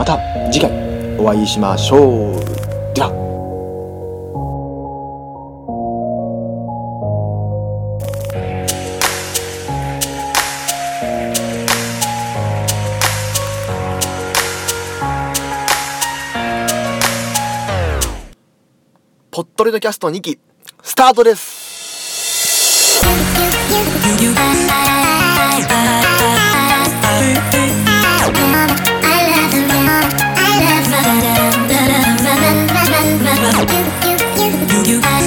[0.00, 0.18] また
[0.50, 0.70] 次回
[1.18, 3.10] お会いしましょうでは
[19.30, 20.38] ポットレドキャスト2期
[20.82, 21.60] スタートです
[33.60, 33.66] you,
[34.38, 35.19] you, you, you.